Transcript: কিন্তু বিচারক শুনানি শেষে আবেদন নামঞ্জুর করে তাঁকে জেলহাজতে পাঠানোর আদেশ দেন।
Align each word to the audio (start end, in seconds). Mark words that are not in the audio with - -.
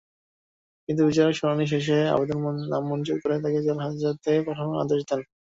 কিন্তু 0.89 1.01
বিচারক 1.07 1.33
শুনানি 1.39 1.65
শেষে 1.73 1.97
আবেদন 2.13 2.37
নামঞ্জুর 2.71 3.17
করে 3.23 3.35
তাঁকে 3.43 3.59
জেলহাজতে 3.65 4.31
পাঠানোর 4.47 4.81
আদেশ 4.83 5.01
দেন। 5.03 5.21